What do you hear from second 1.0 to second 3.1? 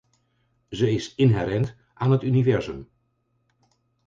inherent aan het universum.